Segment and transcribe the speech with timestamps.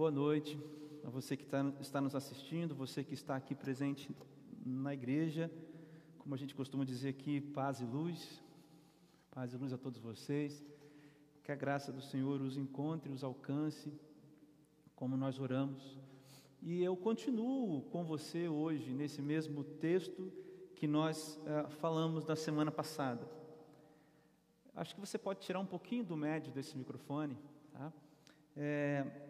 [0.00, 0.58] Boa noite
[1.04, 4.10] a você que está, está nos assistindo, você que está aqui presente
[4.64, 5.52] na igreja.
[6.16, 8.42] Como a gente costuma dizer aqui, paz e luz.
[9.30, 10.64] Paz e luz a todos vocês.
[11.44, 13.92] Que a graça do Senhor os encontre, os alcance,
[14.96, 15.98] como nós oramos.
[16.62, 20.32] E eu continuo com você hoje, nesse mesmo texto
[20.76, 23.28] que nós uh, falamos da semana passada.
[24.74, 27.36] Acho que você pode tirar um pouquinho do médio desse microfone,
[27.70, 27.92] tá?
[28.56, 29.29] É,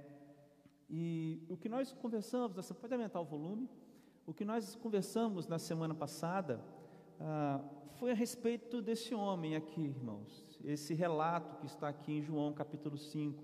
[0.90, 3.70] e o que nós conversamos, você pode aumentar o volume?
[4.26, 6.60] O que nós conversamos na semana passada
[7.20, 7.60] ah,
[7.92, 10.58] foi a respeito desse homem aqui, irmãos.
[10.64, 13.40] Esse relato que está aqui em João capítulo 5.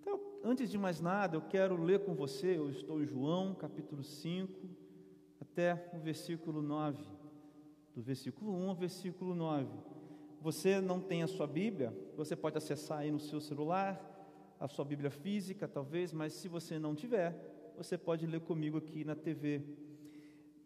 [0.00, 4.04] Então, antes de mais nada, eu quero ler com você, eu estou em João capítulo
[4.04, 4.68] 5,
[5.40, 7.02] até o versículo 9.
[7.92, 9.68] Do versículo 1 ao versículo 9.
[10.40, 14.17] Você não tem a sua Bíblia, você pode acessar aí no seu celular,
[14.60, 17.34] a sua Bíblia física, talvez, mas se você não tiver,
[17.76, 19.62] você pode ler comigo aqui na TV.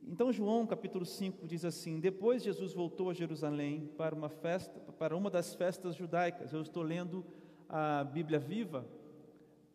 [0.05, 5.17] Então, João capítulo 5 diz assim: Depois Jesus voltou a Jerusalém para uma festa, para
[5.17, 6.53] uma das festas judaicas.
[6.53, 7.25] Eu estou lendo
[7.69, 8.87] a Bíblia viva,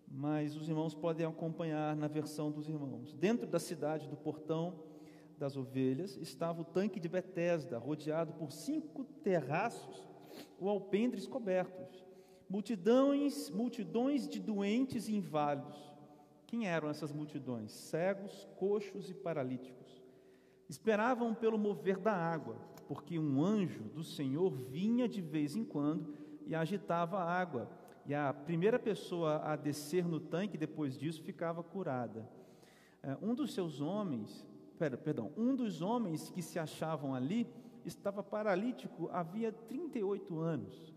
[0.07, 3.13] mas os irmãos podem acompanhar na versão dos irmãos.
[3.13, 4.79] Dentro da cidade do portão
[5.37, 10.07] das ovelhas estava o tanque de Betesda, rodeado por cinco terraços
[10.59, 12.06] ou alpendres cobertos
[12.49, 15.77] multidões, multidões de doentes e inválidos.
[16.45, 17.71] Quem eram essas multidões?
[17.71, 20.01] Cegos, coxos e paralíticos.
[20.69, 22.55] Esperavam pelo mover da água,
[22.87, 26.13] porque um anjo do Senhor vinha de vez em quando
[26.45, 27.69] e agitava a água.
[28.05, 32.29] E a primeira pessoa a descer no tanque depois disso ficava curada.
[33.03, 34.45] É, um dos seus homens,
[34.77, 37.45] perdão, um dos homens que se achavam ali
[37.85, 40.96] estava paralítico havia 38 anos.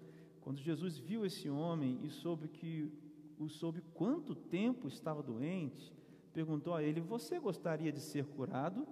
[0.51, 2.91] Quando Jesus viu esse homem e soube que
[3.39, 5.95] o soube quanto tempo estava doente,
[6.33, 8.84] perguntou a ele: "Você gostaria de ser curado?"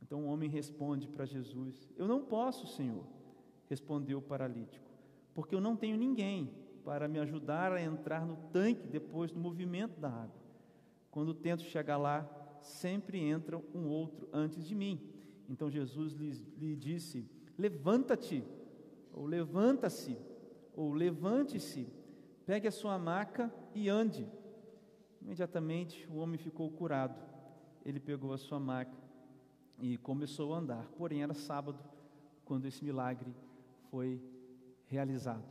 [0.00, 3.04] Então o homem responde para Jesus: "Eu não posso, Senhor",
[3.68, 4.90] respondeu o paralítico,
[5.34, 6.50] "porque eu não tenho ninguém
[6.82, 10.40] para me ajudar a entrar no tanque depois do movimento da água.
[11.10, 12.26] Quando tento chegar lá,
[12.62, 14.98] sempre entra um outro antes de mim."
[15.46, 17.28] Então Jesus lhe, lhe disse:
[17.58, 18.42] "Levanta-te,
[19.12, 20.16] ou levanta-se,
[20.78, 21.88] ou levante-se,
[22.46, 24.30] pegue a sua maca e ande.
[25.20, 27.20] Imediatamente o homem ficou curado.
[27.84, 28.96] Ele pegou a sua maca
[29.80, 30.88] e começou a andar.
[30.96, 31.82] Porém, era sábado
[32.44, 33.34] quando esse milagre
[33.90, 34.22] foi
[34.86, 35.42] realizado.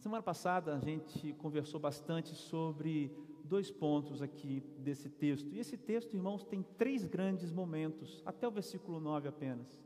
[0.00, 5.48] Semana passada a gente conversou bastante sobre dois pontos aqui desse texto.
[5.52, 9.80] E esse texto, irmãos, tem três grandes momentos, até o versículo 9 apenas.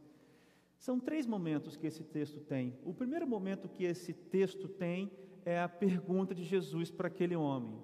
[0.79, 2.79] São três momentos que esse texto tem.
[2.85, 5.11] O primeiro momento que esse texto tem
[5.45, 7.77] é a pergunta de Jesus para aquele homem.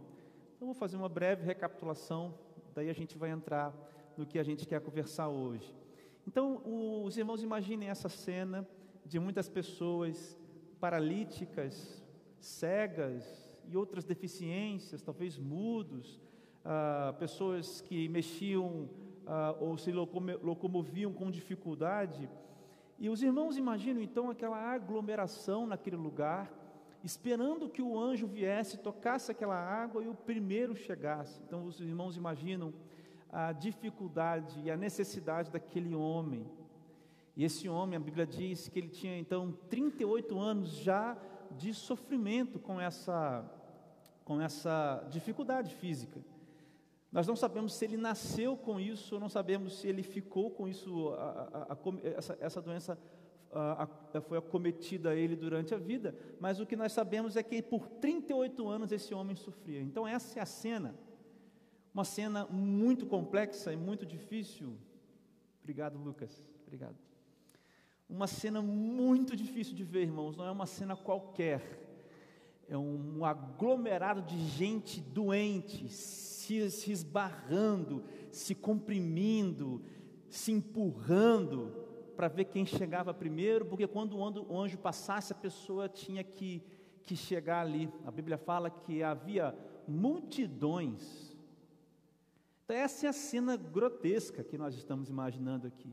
[0.54, 2.38] Então, vou fazer uma breve recapitulação,
[2.74, 3.74] daí a gente vai entrar
[4.16, 5.74] no que a gente quer conversar hoje.
[6.26, 6.62] Então,
[7.04, 8.66] os irmãos imaginem essa cena
[9.04, 10.38] de muitas pessoas
[10.80, 12.02] paralíticas,
[12.38, 16.20] cegas e outras deficiências, talvez mudos,
[16.64, 18.88] ah, pessoas que mexiam
[19.26, 22.28] ah, ou se locomoviam com dificuldade
[22.98, 26.52] e os irmãos imaginam então aquela aglomeração naquele lugar,
[27.02, 31.40] esperando que o anjo viesse, tocasse aquela água e o primeiro chegasse.
[31.46, 32.72] Então os irmãos imaginam
[33.30, 36.46] a dificuldade e a necessidade daquele homem.
[37.36, 41.16] E esse homem, a Bíblia diz que ele tinha então 38 anos já
[41.50, 43.44] de sofrimento com essa
[44.24, 46.18] com essa dificuldade física.
[47.14, 51.10] Nós não sabemos se ele nasceu com isso, não sabemos se ele ficou com isso,
[51.10, 52.98] a, a, a, essa, essa, doença
[54.26, 57.86] foi acometida a ele durante a vida, mas o que nós sabemos é que por
[57.86, 59.80] 38 anos esse homem sofria.
[59.80, 60.92] Então, essa é a cena,
[61.94, 64.76] uma cena muito complexa e muito difícil.
[65.62, 66.44] Obrigado, Lucas.
[66.64, 66.96] Obrigado.
[68.08, 71.83] Uma cena muito difícil de ver, irmãos, não é uma cena qualquer,
[72.68, 79.82] é um aglomerado de gente doente, se, se esbarrando, se comprimindo,
[80.28, 81.84] se empurrando
[82.16, 86.62] para ver quem chegava primeiro, porque quando o anjo passasse, a pessoa tinha que,
[87.02, 87.92] que chegar ali.
[88.04, 89.54] A Bíblia fala que havia
[89.86, 91.36] multidões.
[92.64, 95.92] Então, essa é a cena grotesca que nós estamos imaginando aqui.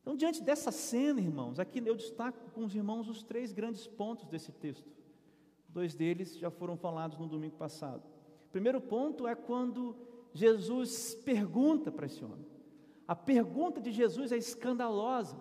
[0.00, 4.26] Então, diante dessa cena, irmãos, aqui eu destaco com os irmãos os três grandes pontos
[4.26, 4.95] desse texto.
[5.76, 8.02] Dois deles já foram falados no domingo passado.
[8.50, 9.94] Primeiro ponto é quando
[10.32, 12.46] Jesus pergunta para esse homem.
[13.06, 15.38] A pergunta de Jesus é escandalosa,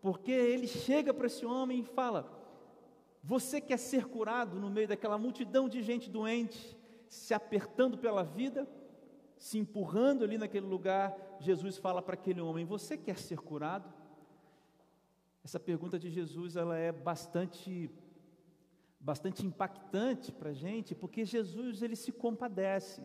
[0.00, 2.30] porque ele chega para esse homem e fala:
[3.20, 6.78] Você quer ser curado no meio daquela multidão de gente doente,
[7.08, 8.64] se apertando pela vida,
[9.36, 13.92] se empurrando ali naquele lugar, Jesus fala para aquele homem: Você quer ser curado?
[15.42, 17.90] Essa pergunta de Jesus ela é bastante
[19.00, 23.02] bastante impactante para a gente, porque Jesus ele se compadece,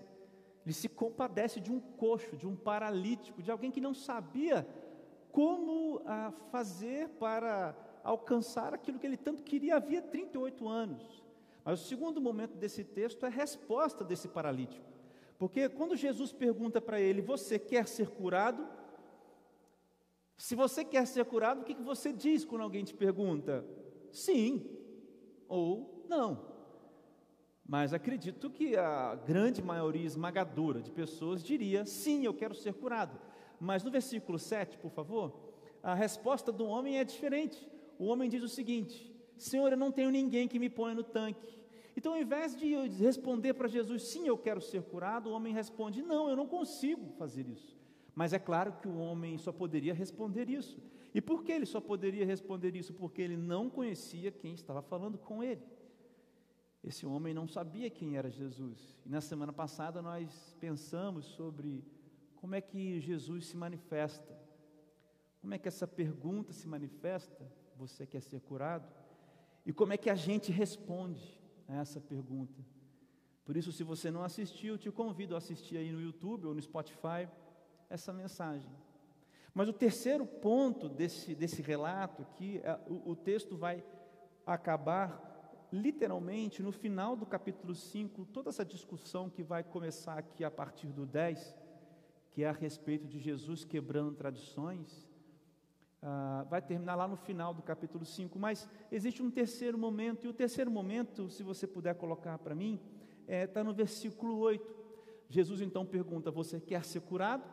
[0.66, 4.68] ele se compadece de um coxo, de um paralítico, de alguém que não sabia
[5.32, 11.24] como ah, fazer para alcançar aquilo que ele tanto queria havia 38 anos.
[11.64, 14.86] Mas o segundo momento desse texto é a resposta desse paralítico.
[15.38, 18.68] Porque quando Jesus pergunta para ele: Você quer ser curado?
[20.38, 23.66] Se você quer ser curado, o que você diz quando alguém te pergunta?
[24.12, 24.83] Sim
[25.54, 26.40] ou não.
[27.64, 33.20] Mas acredito que a grande maioria esmagadora de pessoas diria: sim, eu quero ser curado.
[33.60, 35.32] Mas no versículo 7, por favor,
[35.82, 37.70] a resposta do homem é diferente.
[38.00, 41.62] O homem diz o seguinte: Senhor, eu não tenho ninguém que me ponha no tanque.
[41.96, 46.02] Então, ao invés de responder para Jesus, sim, eu quero ser curado, o homem responde:
[46.02, 47.78] não, eu não consigo fazer isso.
[48.16, 50.82] Mas é claro que o homem só poderia responder isso.
[51.14, 52.94] E por que ele só poderia responder isso?
[52.94, 55.62] Porque ele não conhecia quem estava falando com ele.
[56.84, 58.98] Esse homem não sabia quem era Jesus.
[59.06, 61.84] E na semana passada nós pensamos sobre
[62.36, 64.38] como é que Jesus se manifesta.
[65.40, 67.50] Como é que essa pergunta se manifesta?
[67.78, 68.92] Você quer ser curado?
[69.66, 72.62] E como é que a gente responde a essa pergunta?
[73.46, 76.62] Por isso, se você não assistiu, te convido a assistir aí no YouTube ou no
[76.62, 77.30] Spotify
[77.90, 78.72] essa mensagem.
[79.54, 83.84] Mas o terceiro ponto desse, desse relato aqui, é, o, o texto vai
[84.46, 85.32] acabar
[85.72, 90.88] literalmente no final do capítulo 5, toda essa discussão que vai começar aqui a partir
[90.88, 91.56] do 10,
[92.32, 95.08] que é a respeito de Jesus quebrando tradições,
[96.02, 98.38] ah, vai terminar lá no final do capítulo 5.
[98.38, 102.80] Mas existe um terceiro momento, e o terceiro momento, se você puder colocar para mim,
[103.22, 104.76] está é, tá no versículo 8.
[105.30, 107.44] Jesus então pergunta: Você quer ser curado?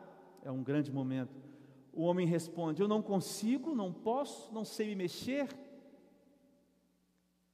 [0.43, 1.50] É um grande momento.
[1.93, 5.47] O homem responde: Eu não consigo, não posso, não sei me mexer.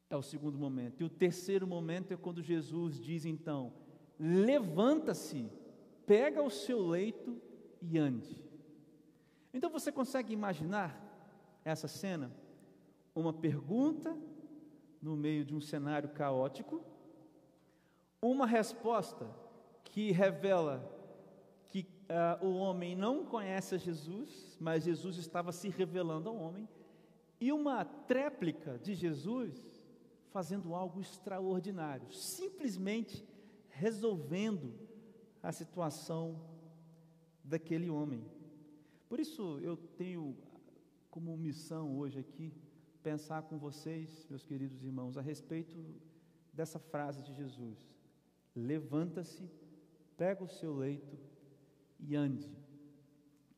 [0.10, 1.02] É o segundo momento.
[1.02, 3.74] E o terceiro momento é quando Jesus diz então:
[4.20, 5.50] Levanta-se,
[6.06, 7.42] pega o seu leito
[7.82, 8.40] e ande.
[9.54, 11.04] Então você consegue imaginar
[11.66, 12.32] essa cena?
[13.16, 14.16] Uma pergunta
[15.02, 16.84] no meio de um cenário caótico,
[18.22, 19.28] uma resposta
[19.84, 20.97] que revela
[22.10, 26.68] uh, o homem não conhece a Jesus, mas Jesus estava se revelando ao homem,
[27.40, 29.82] e uma tréplica de Jesus
[30.32, 33.24] fazendo algo extraordinário, simplesmente
[33.70, 34.74] resolvendo
[35.42, 36.42] a situação
[37.44, 38.26] daquele homem.
[39.08, 40.36] Por isso eu tenho
[41.10, 42.54] como missão hoje aqui
[43.02, 45.76] pensar com vocês, meus queridos irmãos, a respeito
[46.52, 47.88] dessa frase de Jesus:
[48.56, 49.50] Levanta-se,
[50.18, 51.18] pega o seu leito
[52.00, 52.50] e ande.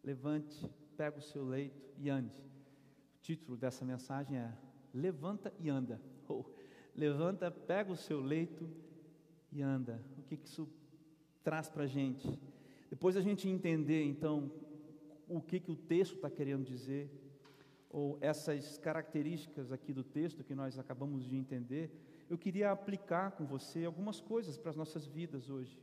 [0.03, 2.37] Levante, pega o seu leito e ande.
[3.17, 4.53] O título dessa mensagem é
[4.93, 6.01] Levanta e anda.
[6.27, 6.45] Ou
[6.95, 8.69] levanta, pega o seu leito
[9.51, 10.03] e anda.
[10.17, 10.67] O que, que isso
[11.43, 12.27] traz para a gente?
[12.89, 14.51] Depois a gente entender, então,
[15.27, 17.09] o que, que o texto está querendo dizer,
[17.89, 21.91] ou essas características aqui do texto que nós acabamos de entender,
[22.29, 25.79] eu queria aplicar com você algumas coisas para as nossas vidas hoje.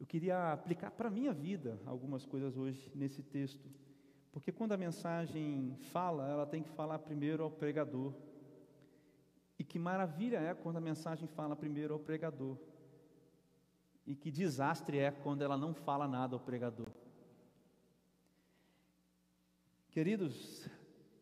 [0.00, 3.68] Eu queria aplicar para a minha vida algumas coisas hoje nesse texto,
[4.32, 8.14] porque quando a mensagem fala, ela tem que falar primeiro ao pregador.
[9.58, 12.56] E que maravilha é quando a mensagem fala primeiro ao pregador.
[14.06, 16.88] E que desastre é quando ela não fala nada ao pregador.
[19.90, 20.66] Queridos,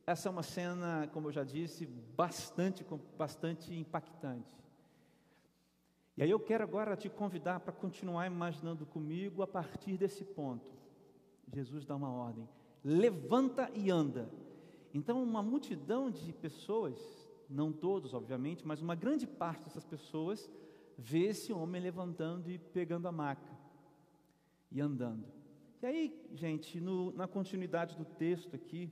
[0.06, 2.86] essa é uma cena, como eu já disse, bastante,
[3.16, 4.56] bastante impactante.
[6.18, 10.68] E aí eu quero agora te convidar para continuar imaginando comigo a partir desse ponto.
[11.54, 12.48] Jesus dá uma ordem:
[12.82, 14.28] levanta e anda.
[14.92, 16.98] Então, uma multidão de pessoas,
[17.48, 20.50] não todos, obviamente, mas uma grande parte dessas pessoas,
[20.96, 23.56] vê esse homem levantando e pegando a maca
[24.72, 25.24] e andando.
[25.80, 28.90] E aí, gente, no, na continuidade do texto aqui,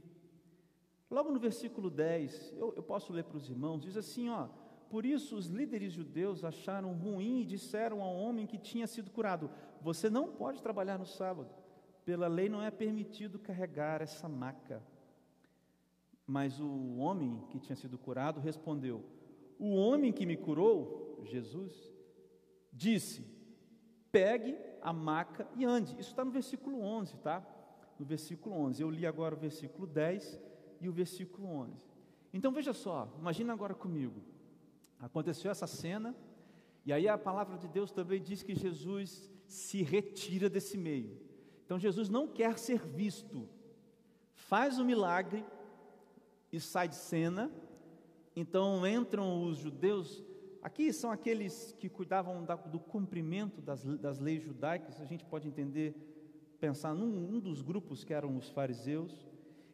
[1.11, 4.47] logo no versículo 10, eu, eu posso ler para os irmãos, diz assim: ó
[4.89, 9.51] por isso, os líderes judeus acharam ruim e disseram ao homem que tinha sido curado:
[9.81, 11.51] Você não pode trabalhar no sábado.
[12.05, 14.83] Pela lei não é permitido carregar essa maca.
[16.27, 19.05] Mas o homem que tinha sido curado respondeu:
[19.59, 21.73] O homem que me curou, Jesus,
[22.73, 23.27] disse:
[24.13, 25.93] Pegue a maca e ande.
[25.99, 27.45] Isso está no versículo 11, tá?
[27.99, 28.83] No versículo 11.
[28.83, 30.41] Eu li agora o versículo 10
[30.81, 31.85] e o versículo 11.
[32.33, 34.23] Então veja só, imagina agora comigo.
[34.99, 36.15] Aconteceu essa cena
[36.85, 41.21] E aí a palavra de Deus também diz que Jesus se retira desse meio.
[41.65, 43.49] Então Jesus não quer ser visto,
[44.35, 45.45] faz o milagre
[46.53, 47.51] e sai de cena.
[48.35, 50.23] Então entram os judeus,
[50.63, 55.49] aqui são aqueles que cuidavam da, do cumprimento das, das leis judaicas, a gente pode
[55.49, 55.95] entender,
[56.61, 59.27] pensar num um dos grupos que eram os fariseus,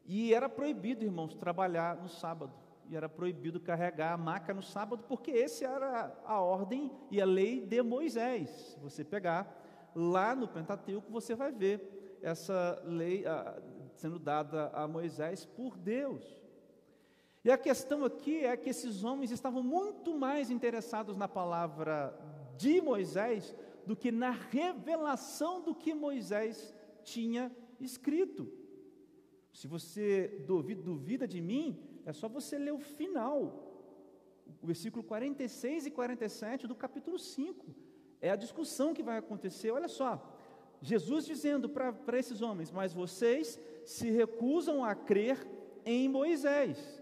[0.07, 2.62] e era proibido, irmãos, trabalhar no sábado
[2.93, 7.25] e era proibido carregar a maca no sábado, porque esse era a ordem e a
[7.25, 8.51] lei de Moisés.
[8.51, 13.25] Se você pegar lá no Pentateuco, você vai ver essa lei
[13.95, 16.39] sendo dada a Moisés por Deus.
[17.43, 22.15] E a questão aqui é que esses homens estavam muito mais interessados na palavra
[22.59, 23.57] de Moisés
[23.87, 28.53] do que na revelação do que Moisés tinha escrito.
[29.51, 33.37] Se você duvida de mim, é só você ler o final,
[34.63, 37.75] o versículo 46 e 47 do capítulo 5.
[38.21, 39.71] É a discussão que vai acontecer.
[39.71, 40.37] Olha só,
[40.81, 45.47] Jesus dizendo para esses homens: Mas vocês se recusam a crer
[45.85, 47.01] em Moisés.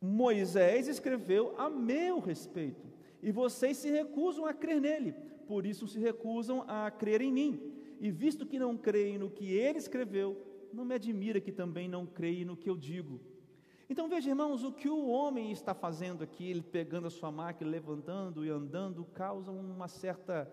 [0.00, 2.86] Moisés escreveu a meu respeito,
[3.22, 5.12] e vocês se recusam a crer nele,
[5.48, 7.72] por isso se recusam a crer em mim.
[7.98, 10.36] E visto que não creem no que ele escreveu,
[10.72, 13.18] não me admira que também não creem no que eu digo.
[13.88, 17.70] Então veja, irmãos, o que o homem está fazendo aqui, ele pegando a sua máquina,
[17.70, 20.52] levantando e andando, causa uma certa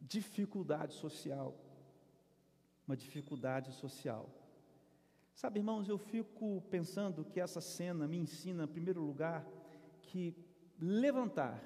[0.00, 1.56] dificuldade social.
[2.88, 4.28] Uma dificuldade social.
[5.32, 9.46] Sabe, irmãos, eu fico pensando que essa cena me ensina, em primeiro lugar,
[10.00, 10.34] que
[10.78, 11.62] levantar,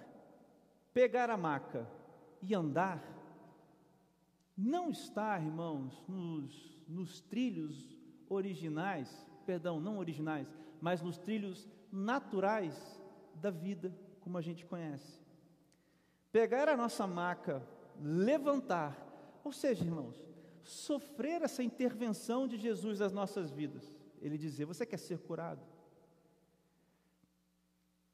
[0.93, 1.89] pegar a maca
[2.43, 3.03] e andar,
[4.57, 13.01] não está, irmãos, nos, nos trilhos originais perdão, não originais, mas nos trilhos naturais
[13.35, 15.21] da vida, como a gente conhece.
[16.33, 17.63] Pegar a nossa maca,
[17.99, 20.21] levantar, ou seja, irmãos,
[20.63, 23.95] sofrer essa intervenção de Jesus nas nossas vidas.
[24.21, 25.65] Ele dizer: Você quer ser curado?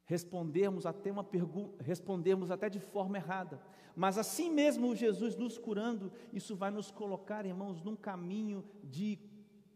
[0.05, 3.61] Respondermos até uma pergunta, respondermos até de forma errada,
[3.97, 9.19] mas assim mesmo Jesus nos curando, isso vai nos colocar, irmãos, num caminho de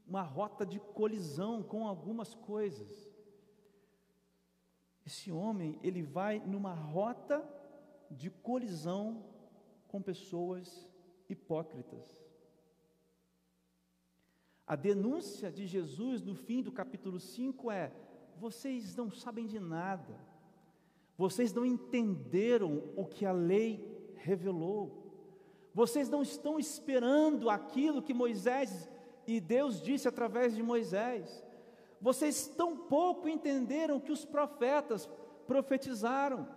[0.06, 3.10] uma rota de colisão com algumas coisas.
[5.04, 7.44] Esse homem, ele vai numa rota
[8.10, 9.24] de colisão
[9.88, 10.88] com pessoas
[11.28, 12.24] hipócritas.
[14.66, 17.92] A denúncia de Jesus no fim do capítulo 5 é:
[18.36, 20.18] vocês não sabem de nada,
[21.16, 25.04] vocês não entenderam o que a lei revelou,
[25.72, 28.88] vocês não estão esperando aquilo que Moisés
[29.26, 31.44] e Deus disse através de Moisés:
[32.00, 35.08] Vocês tão pouco entenderam que os profetas
[35.46, 36.48] profetizaram.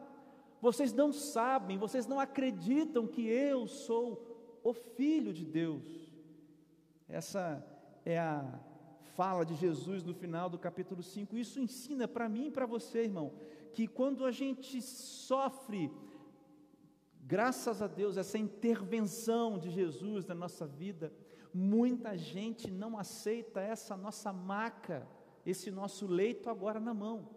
[0.62, 5.86] Vocês não sabem, vocês não acreditam que eu sou o Filho de Deus.
[7.08, 7.66] Essa
[8.06, 8.60] é a
[9.16, 11.38] fala de Jesus no final do capítulo 5.
[11.38, 13.34] Isso ensina para mim e para você, irmão,
[13.74, 15.92] que quando a gente sofre,
[17.22, 21.12] graças a Deus, essa intervenção de Jesus na nossa vida,
[21.54, 25.08] Muita gente não aceita essa nossa maca,
[25.46, 27.28] esse nosso leito agora na mão.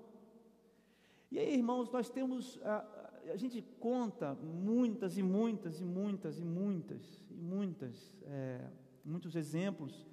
[1.31, 2.85] E aí, irmãos, nós temos, a,
[3.33, 8.69] a gente conta muitas e muitas e muitas e muitas e muitas, é,
[9.02, 10.07] muitos exemplos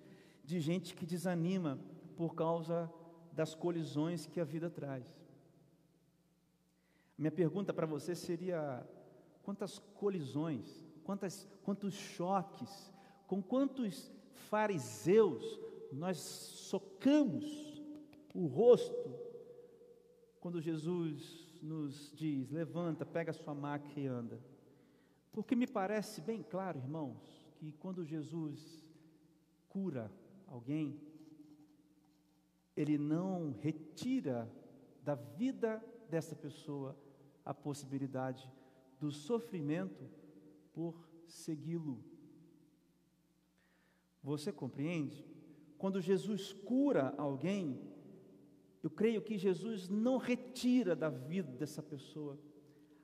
[0.46, 1.78] de gente que desanima
[2.16, 2.92] por causa
[3.34, 5.06] das colisões que a vida traz.
[7.18, 8.88] Minha pergunta para você seria:
[9.44, 12.94] quantas colisões, quantas, quantos choques,
[13.30, 14.12] com quantos
[14.50, 15.44] fariseus
[15.92, 17.80] nós socamos
[18.34, 19.14] o rosto
[20.40, 24.44] quando Jesus nos diz: levanta, pega a sua maca e anda.
[25.32, 27.22] Porque me parece bem claro, irmãos,
[27.58, 28.84] que quando Jesus
[29.68, 30.12] cura
[30.48, 31.00] alguém,
[32.76, 34.52] ele não retira
[35.04, 36.98] da vida dessa pessoa
[37.46, 38.52] a possibilidade
[39.00, 40.10] do sofrimento
[40.74, 42.09] por segui-lo.
[44.24, 45.26] Você compreende?
[45.78, 47.80] Quando Jesus cura alguém,
[48.84, 52.40] eu creio que Jesus não retira da vida dessa pessoa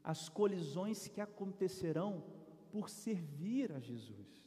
[0.03, 2.23] as colisões que acontecerão
[2.71, 4.45] por servir a Jesus.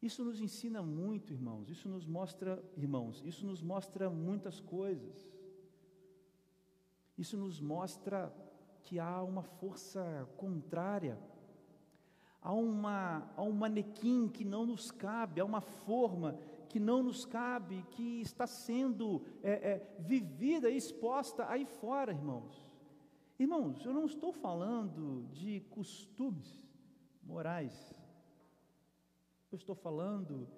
[0.00, 1.68] Isso nos ensina muito, irmãos.
[1.70, 5.32] Isso nos mostra, irmãos, isso nos mostra muitas coisas.
[7.16, 8.32] Isso nos mostra
[8.84, 11.18] que há uma força contrária
[12.40, 17.24] há, uma, há um manequim que não nos cabe, há uma forma que não nos
[17.24, 22.66] cabe, que está sendo é, é, vivida e exposta aí fora, irmãos.
[23.38, 26.66] Irmãos, eu não estou falando de costumes
[27.22, 27.94] morais,
[29.50, 30.48] eu estou falando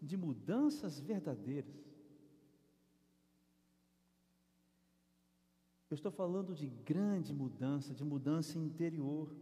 [0.00, 1.90] de mudanças verdadeiras.
[5.90, 9.34] Eu estou falando de grande mudança, de mudança interior.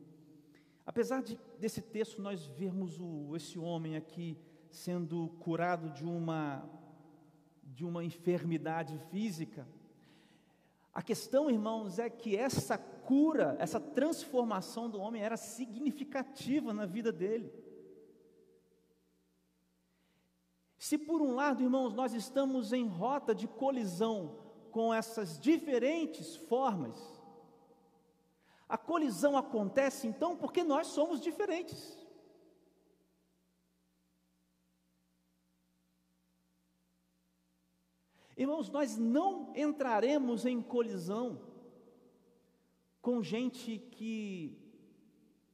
[0.88, 4.38] Apesar de, desse texto nós vermos o, esse homem aqui
[4.70, 6.66] sendo curado de uma,
[7.62, 9.68] de uma enfermidade física,
[10.90, 17.12] a questão, irmãos, é que essa cura, essa transformação do homem era significativa na vida
[17.12, 17.52] dele.
[20.78, 24.38] Se por um lado, irmãos, nós estamos em rota de colisão
[24.70, 27.17] com essas diferentes formas,
[28.68, 31.98] a colisão acontece então porque nós somos diferentes.
[38.36, 41.40] Irmãos, nós não entraremos em colisão
[43.00, 44.56] com gente que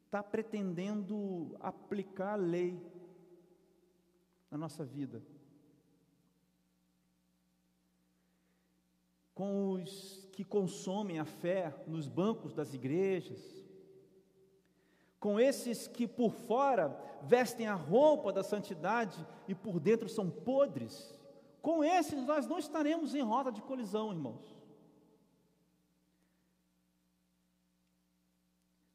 [0.05, 2.79] está pretendendo aplicar a lei
[4.51, 5.23] na nossa vida.
[9.35, 13.41] Com os que consomem a fé nos bancos das igrejas,
[15.19, 21.15] com esses que por fora vestem a roupa da santidade e por dentro são podres,
[21.63, 24.55] com esses nós não estaremos em rota de colisão, irmãos.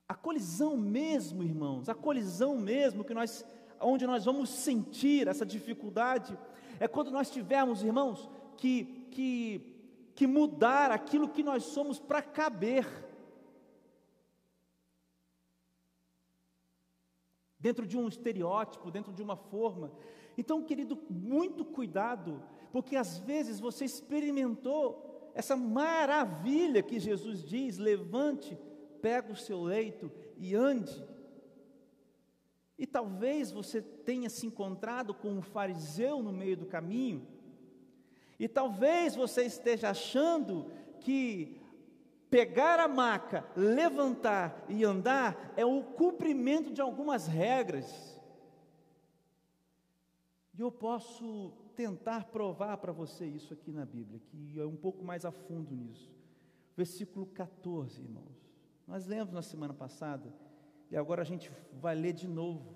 [0.08, 3.46] A colisão mesmo, irmãos, a colisão mesmo que nós
[3.82, 6.38] onde nós vamos sentir essa dificuldade,
[6.80, 9.79] é quando nós tivermos, irmãos, que, que,
[10.20, 12.86] que mudar aquilo que nós somos para caber.
[17.58, 19.94] Dentro de um estereótipo, dentro de uma forma.
[20.38, 28.60] Então, querido, muito cuidado, porque às vezes você experimentou essa maravilha que Jesus diz: levante,
[29.02, 31.02] pega o seu leito e ande.
[32.78, 37.26] E talvez você tenha se encontrado com um fariseu no meio do caminho,
[38.40, 40.72] e talvez você esteja achando
[41.02, 41.62] que
[42.30, 48.18] pegar a maca, levantar e andar é o cumprimento de algumas regras.
[50.58, 55.04] E eu posso tentar provar para você isso aqui na Bíblia, que é um pouco
[55.04, 56.10] mais a fundo nisso.
[56.76, 58.50] Versículo 14, irmãos.
[58.88, 60.34] Nós lemos na semana passada
[60.90, 62.76] e agora a gente vai ler de novo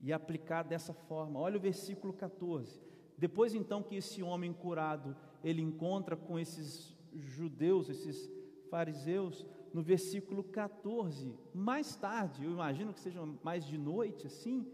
[0.00, 1.38] e aplicar dessa forma.
[1.38, 2.88] Olha o versículo 14.
[3.18, 8.30] Depois então que esse homem curado, ele encontra com esses judeus, esses
[8.70, 14.66] fariseus, no versículo 14, mais tarde, eu imagino que seja mais de noite assim,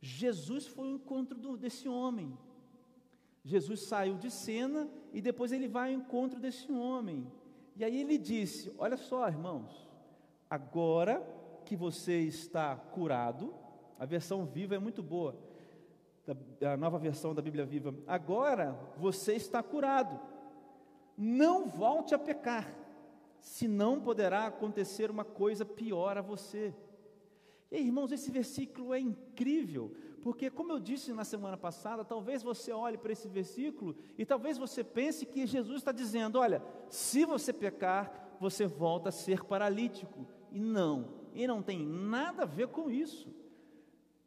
[0.00, 2.36] Jesus foi ao encontro do, desse homem.
[3.44, 7.26] Jesus saiu de cena e depois ele vai ao encontro desse homem.
[7.74, 9.88] E aí ele disse: Olha só, irmãos,
[10.48, 11.26] agora
[11.64, 13.54] que você está curado,
[13.98, 15.36] a versão viva é muito boa,
[16.62, 17.94] a nova versão da Bíblia viva.
[18.06, 20.20] Agora você está curado,
[21.16, 22.72] não volte a pecar,
[23.40, 26.74] senão poderá acontecer uma coisa pior a você.
[27.70, 32.72] E irmãos, esse versículo é incrível, porque, como eu disse na semana passada, talvez você
[32.72, 37.52] olhe para esse versículo e talvez você pense que Jesus está dizendo: olha, se você
[37.52, 40.26] pecar, você volta a ser paralítico.
[40.50, 43.28] E não, e não tem nada a ver com isso.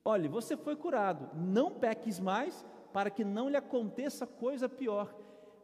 [0.03, 5.13] Olhe, você foi curado, não peques mais, para que não lhe aconteça coisa pior.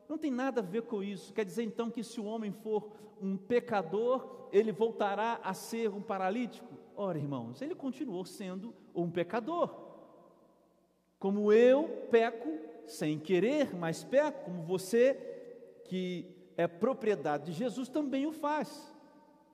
[0.07, 1.33] Não tem nada a ver com isso.
[1.33, 6.01] Quer dizer então que se o homem for um pecador, ele voltará a ser um
[6.01, 6.67] paralítico?
[6.95, 9.69] Ora, irmãos, ele continuou sendo um pecador.
[11.19, 12.49] Como eu peco
[12.85, 15.15] sem querer, mas peco, como você
[15.85, 18.95] que é propriedade de Jesus também o faz.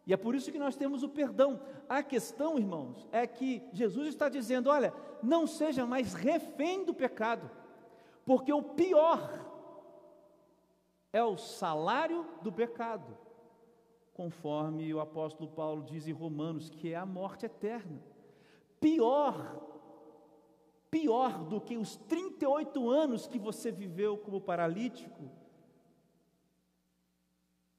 [0.05, 1.61] E é por isso que nós temos o perdão.
[1.87, 7.49] A questão, irmãos, é que Jesus está dizendo: olha, não seja mais refém do pecado,
[8.25, 9.49] porque o pior
[11.13, 13.17] é o salário do pecado,
[14.13, 18.01] conforme o apóstolo Paulo diz em Romanos, que é a morte eterna.
[18.81, 19.61] Pior,
[20.91, 25.31] pior do que os 38 anos que você viveu como paralítico,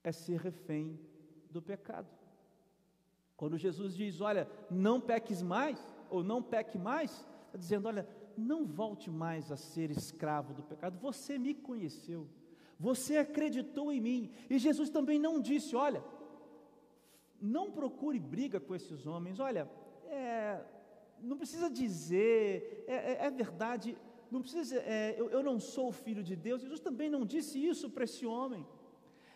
[0.02, 0.98] é ser refém
[1.54, 2.10] do pecado.
[3.36, 5.78] Quando Jesus diz, olha, não peques mais,
[6.10, 7.10] ou não peque mais,
[7.46, 12.28] está dizendo, olha, não volte mais a ser escravo do pecado, você me conheceu,
[12.78, 16.04] você acreditou em mim, e Jesus também não disse, olha,
[17.40, 19.70] não procure briga com esses homens, olha,
[20.06, 20.60] é,
[21.20, 23.96] não precisa dizer, é, é, é verdade,
[24.30, 26.62] não precisa, é, eu, eu não sou filho de Deus.
[26.62, 28.66] Jesus também não disse isso para esse homem.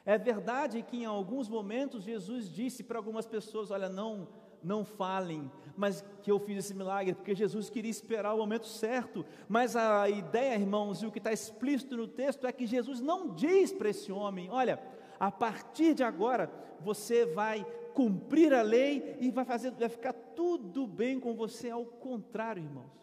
[0.09, 4.27] É verdade que em alguns momentos Jesus disse para algumas pessoas: Olha, não,
[4.63, 9.23] não falem, mas que eu fiz esse milagre, porque Jesus queria esperar o momento certo.
[9.47, 13.35] Mas a ideia, irmãos, e o que está explícito no texto é que Jesus não
[13.35, 14.83] diz para esse homem: Olha,
[15.21, 20.87] a partir de agora você vai cumprir a lei e vai fazer, vai ficar tudo
[20.87, 21.69] bem com você.
[21.69, 22.99] Ao contrário, irmãos.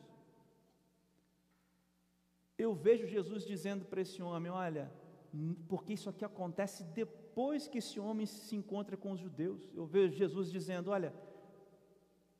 [2.57, 4.91] Eu vejo Jesus dizendo para esse homem: Olha,
[5.67, 9.69] porque isso aqui acontece depois que esse homem se encontra com os judeus.
[9.73, 11.13] Eu vejo Jesus dizendo: Olha,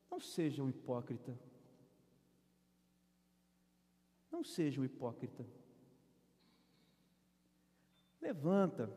[0.10, 1.38] não seja um hipócrita.
[4.32, 5.46] Não seja um hipócrita.
[8.22, 8.92] Levanta,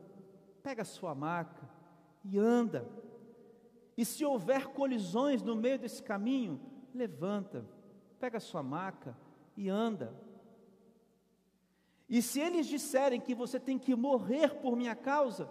[0.63, 1.69] pega a sua maca
[2.25, 2.89] e anda.
[3.97, 6.61] E se houver colisões no meio desse caminho,
[6.95, 7.67] levanta,
[8.21, 9.17] pega a sua maca
[9.57, 10.15] e anda.
[12.09, 15.49] E se eles disserem que você tem que morrer por minha causa,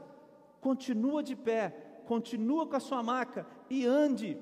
[0.60, 1.70] continua de pé,
[2.06, 4.38] continua com a sua maca e ande.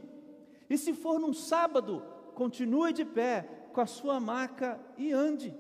[0.70, 2.02] E se for num sábado,
[2.34, 5.54] continue de pé com a sua maca e ande.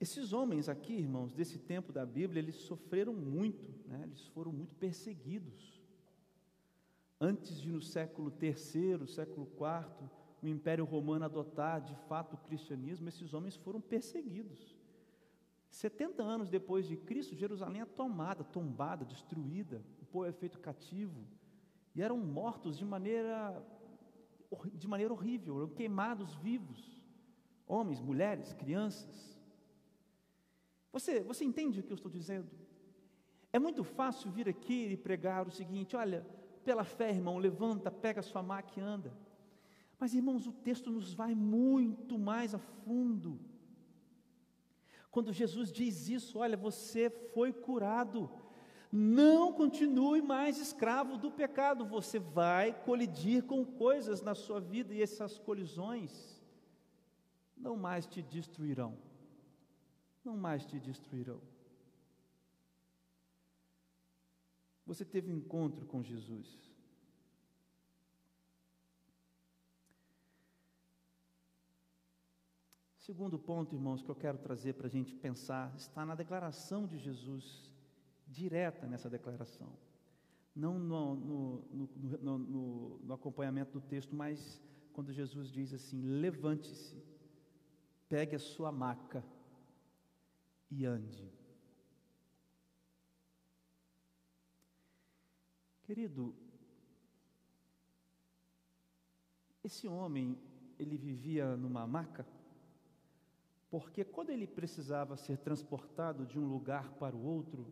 [0.00, 4.02] Esses homens aqui, irmãos, desse tempo da Bíblia, eles sofreram muito, né?
[4.04, 5.82] eles foram muito perseguidos.
[7.20, 10.08] Antes de no século III, século IV,
[10.42, 14.76] o Império Romano adotar de fato o cristianismo, esses homens foram perseguidos.
[15.70, 21.26] 70 anos depois de Cristo, Jerusalém é tomada, tombada, destruída, o povo é feito cativo,
[21.94, 23.62] e eram mortos de maneira,
[24.74, 27.02] de maneira horrível, eram queimados vivos,
[27.66, 29.38] homens, mulheres, crianças.
[30.92, 32.48] Você, você entende o que eu estou dizendo?
[33.52, 36.26] É muito fácil vir aqui e pregar o seguinte: olha,
[36.64, 39.12] pela fé, irmão, levanta, pega sua maca e anda.
[39.98, 43.40] Mas, irmãos, o texto nos vai muito mais a fundo.
[45.10, 48.30] Quando Jesus diz isso, olha, você foi curado.
[48.92, 55.02] Não continue mais escravo do pecado, você vai colidir com coisas na sua vida e
[55.02, 56.38] essas colisões
[57.56, 58.96] não mais te destruirão.
[60.24, 61.40] Não mais te destruirão.
[64.86, 66.67] Você teve um encontro com Jesus.
[73.08, 76.98] Segundo ponto, irmãos, que eu quero trazer para a gente pensar, está na declaração de
[76.98, 77.72] Jesus,
[78.26, 79.72] direta nessa declaração.
[80.54, 87.02] Não no, no, no, no acompanhamento do texto, mas quando Jesus diz assim: levante-se,
[88.10, 89.24] pegue a sua maca
[90.70, 91.32] e ande.
[95.84, 96.34] Querido,
[99.64, 100.38] esse homem,
[100.78, 102.36] ele vivia numa maca?
[103.70, 107.66] Porque quando ele precisava ser transportado de um lugar para o outro,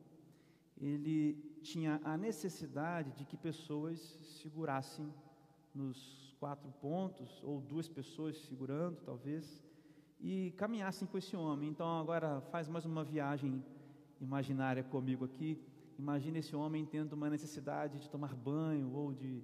[0.79, 3.99] ele tinha a necessidade de que pessoas
[4.41, 5.13] segurassem
[5.75, 9.63] nos quatro pontos, ou duas pessoas segurando, talvez,
[10.21, 11.71] e caminhassem com esse homem.
[11.71, 13.65] Então, agora faz mais uma viagem
[14.21, 15.59] imaginária comigo aqui.
[15.99, 19.43] Imagine esse homem tendo uma necessidade de tomar banho ou de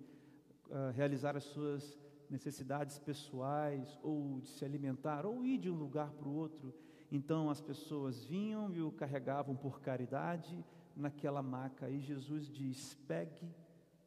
[0.68, 1.98] uh, realizar as suas
[2.32, 6.74] necessidades pessoais, ou de se alimentar, ou ir de um lugar para o outro.
[7.10, 10.64] Então as pessoas vinham e o carregavam por caridade
[10.96, 11.90] naquela maca.
[11.90, 13.54] E Jesus diz: pegue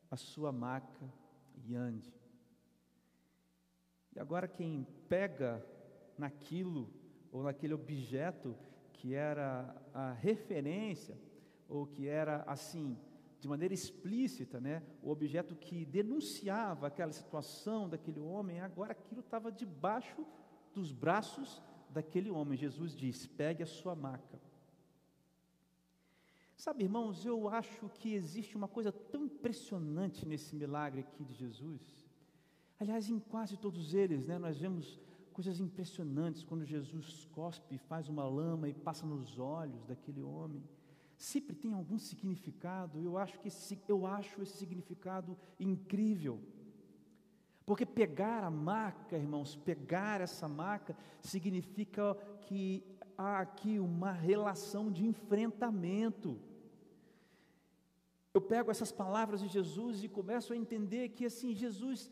[0.09, 1.13] a sua maca
[1.63, 2.11] e ande.
[4.15, 5.63] E agora quem pega
[6.17, 6.89] naquilo
[7.31, 8.55] ou naquele objeto
[8.93, 11.15] que era a referência
[11.67, 12.97] ou que era assim
[13.39, 19.51] de maneira explícita, né, o objeto que denunciava aquela situação daquele homem, agora aquilo estava
[19.51, 20.25] debaixo
[20.73, 22.57] dos braços daquele homem.
[22.57, 24.39] Jesus diz: pegue a sua maca.
[26.55, 31.81] Sabe, irmãos, eu acho que existe uma coisa tão impressionante nesse milagre aqui de Jesus.
[32.79, 34.99] Aliás, em quase todos eles, né, nós vemos
[35.33, 40.63] coisas impressionantes quando Jesus cospe, faz uma lama e passa nos olhos daquele homem
[41.25, 43.01] sempre tem algum significado.
[43.01, 46.39] Eu acho que esse, eu acho esse significado incrível.
[47.65, 52.83] Porque pegar a maca, irmãos, pegar essa maca significa que
[53.17, 56.39] há aqui uma relação de enfrentamento.
[58.31, 62.11] Eu pego essas palavras de Jesus e começo a entender que assim Jesus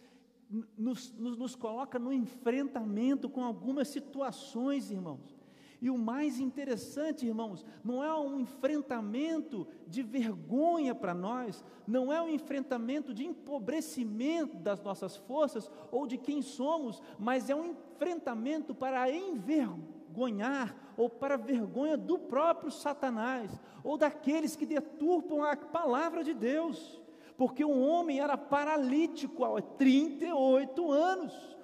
[0.76, 5.43] nos, nos, nos coloca no enfrentamento com algumas situações, irmãos.
[5.84, 12.22] E o mais interessante, irmãos, não é um enfrentamento de vergonha para nós, não é
[12.22, 18.74] um enfrentamento de empobrecimento das nossas forças ou de quem somos, mas é um enfrentamento
[18.74, 23.52] para envergonhar ou para vergonha do próprio Satanás
[23.84, 27.02] ou daqueles que deturpam a palavra de Deus,
[27.36, 31.58] porque o homem era paralítico há 38 anos.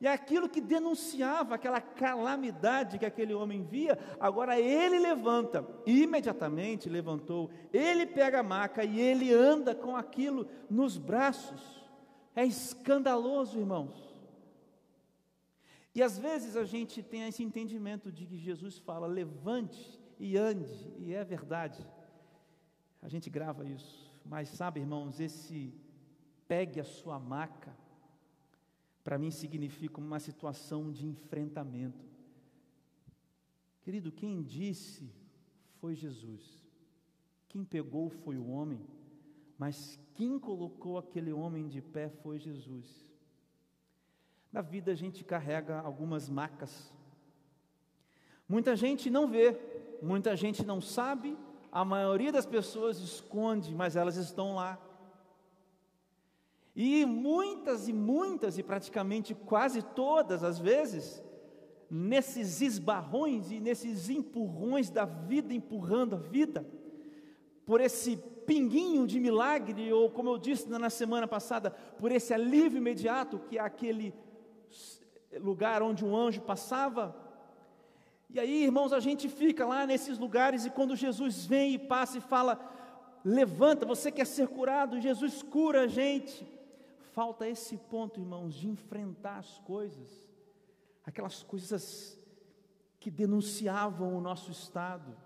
[0.00, 7.50] E aquilo que denunciava aquela calamidade que aquele homem via, agora ele levanta, imediatamente levantou,
[7.72, 11.82] ele pega a maca e ele anda com aquilo nos braços.
[12.34, 14.14] É escandaloso, irmãos.
[15.94, 20.92] E às vezes a gente tem esse entendimento de que Jesus fala, levante e ande,
[20.98, 21.86] e é verdade.
[23.00, 25.72] A gente grava isso, mas sabe, irmãos, esse
[26.48, 27.76] pegue a sua maca,
[29.04, 32.04] para mim significa uma situação de enfrentamento.
[33.82, 35.12] Querido, quem disse
[35.78, 36.64] foi Jesus.
[37.46, 38.80] Quem pegou foi o homem,
[39.58, 43.12] mas quem colocou aquele homem de pé foi Jesus.
[44.50, 46.92] Na vida a gente carrega algumas macas.
[48.48, 49.60] Muita gente não vê,
[50.02, 51.36] muita gente não sabe,
[51.70, 54.78] a maioria das pessoas esconde, mas elas estão lá.
[56.74, 61.22] E muitas e muitas, e praticamente quase todas as vezes,
[61.88, 66.66] nesses esbarrões e nesses empurrões da vida, empurrando a vida,
[67.64, 72.78] por esse pinguinho de milagre, ou como eu disse na semana passada, por esse alívio
[72.78, 74.12] imediato, que é aquele
[75.38, 77.14] lugar onde um anjo passava.
[78.28, 82.18] E aí, irmãos, a gente fica lá nesses lugares, e quando Jesus vem e passa
[82.18, 82.58] e fala:
[83.24, 86.53] Levanta, você quer ser curado, Jesus cura a gente
[87.14, 90.28] falta esse ponto, irmãos, de enfrentar as coisas,
[91.04, 92.20] aquelas coisas
[92.98, 95.16] que denunciavam o nosso estado.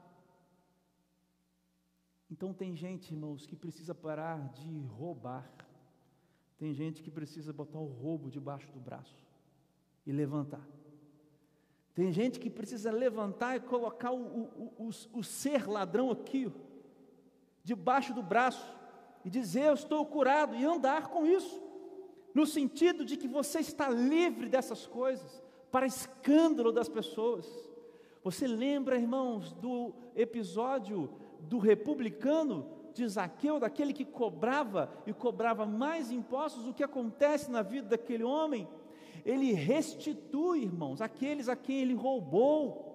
[2.30, 5.50] Então tem gente, irmãos, que precisa parar de roubar.
[6.58, 9.26] Tem gente que precisa botar o roubo debaixo do braço
[10.04, 10.66] e levantar.
[11.94, 16.52] Tem gente que precisa levantar e colocar o, o, o, o ser ladrão aqui,
[17.64, 18.76] debaixo do braço,
[19.24, 21.67] e dizer: Eu estou curado, e andar com isso
[22.34, 27.46] no sentido de que você está livre dessas coisas, para escândalo das pessoas.
[28.24, 31.10] Você lembra, irmãos, do episódio
[31.40, 37.62] do republicano de Zaqueu, daquele que cobrava e cobrava mais impostos, o que acontece na
[37.62, 38.66] vida daquele homem?
[39.24, 42.88] Ele restitui, irmãos, aqueles a quem ele roubou,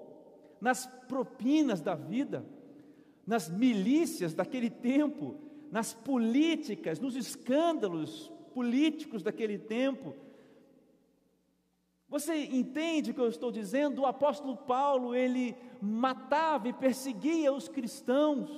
[0.59, 2.45] nas propinas da vida,
[3.25, 5.35] nas milícias daquele tempo,
[5.71, 10.15] nas políticas, nos escândalos políticos daquele tempo.
[12.07, 14.01] Você entende o que eu estou dizendo?
[14.01, 18.51] O apóstolo Paulo, ele matava e perseguia os cristãos.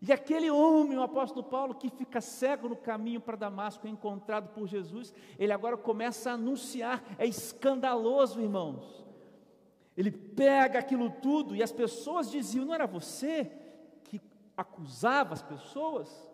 [0.00, 4.66] E aquele homem, o apóstolo Paulo, que fica cego no caminho para Damasco, encontrado por
[4.66, 9.04] Jesus, ele agora começa a anunciar, é escandaloso, irmãos.
[9.94, 13.52] Ele pega aquilo tudo e as pessoas diziam: não era você
[14.04, 14.18] que
[14.56, 16.29] acusava as pessoas?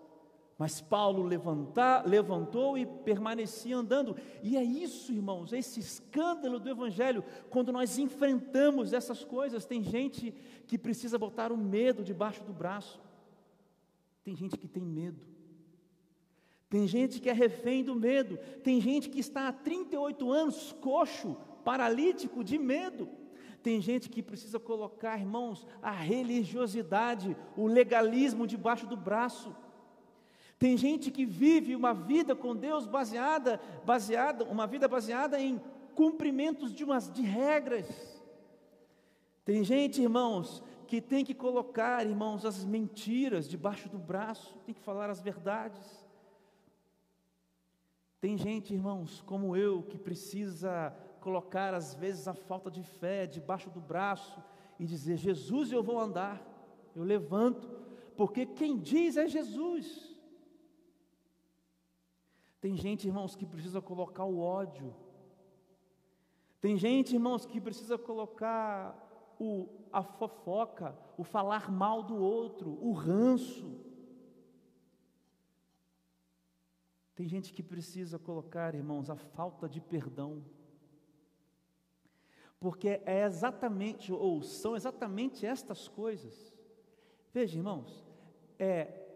[0.58, 4.16] Mas Paulo levantar, levantou e permanecia andando.
[4.42, 9.66] E é isso, irmãos, é esse escândalo do Evangelho, quando nós enfrentamos essas coisas.
[9.66, 10.32] Tem gente
[10.66, 13.00] que precisa botar o medo debaixo do braço,
[14.24, 15.20] tem gente que tem medo,
[16.70, 21.36] tem gente que é refém do medo, tem gente que está há 38 anos coxo,
[21.64, 23.08] paralítico de medo.
[23.62, 29.52] Tem gente que precisa colocar, irmãos, a religiosidade, o legalismo debaixo do braço.
[30.58, 35.60] Tem gente que vive uma vida com Deus baseada, baseada, uma vida baseada em
[35.94, 37.86] cumprimentos de umas de regras.
[39.44, 44.80] Tem gente, irmãos, que tem que colocar, irmãos, as mentiras debaixo do braço, tem que
[44.80, 46.06] falar as verdades.
[48.20, 53.68] Tem gente, irmãos, como eu, que precisa colocar às vezes a falta de fé debaixo
[53.68, 54.42] do braço
[54.78, 56.40] e dizer: Jesus, eu vou andar,
[56.94, 57.68] eu levanto,
[58.16, 60.05] porque quem diz é Jesus.
[62.60, 64.94] Tem gente, irmãos, que precisa colocar o ódio.
[66.60, 69.06] Tem gente, irmãos, que precisa colocar
[69.38, 73.80] o, a fofoca, o falar mal do outro, o ranço.
[77.14, 80.42] Tem gente que precisa colocar, irmãos, a falta de perdão.
[82.58, 86.54] Porque é exatamente, ou são exatamente estas coisas.
[87.32, 88.04] Veja, irmãos,
[88.58, 89.06] é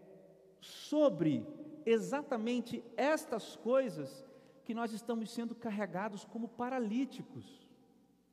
[0.59, 1.45] sobre
[1.85, 4.25] exatamente estas coisas
[4.63, 7.67] que nós estamos sendo carregados como paralíticos,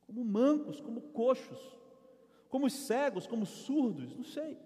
[0.05, 1.77] como mancos, como coxos.
[2.49, 4.57] como cegos, como surdos, não sei.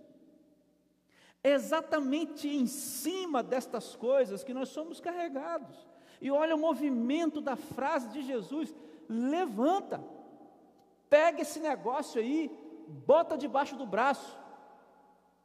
[1.43, 5.85] É exatamente em cima destas coisas que nós somos carregados.
[6.21, 8.73] E olha o movimento da frase de Jesus:
[9.09, 10.01] levanta,
[11.09, 12.49] pega esse negócio aí,
[13.05, 14.39] bota debaixo do braço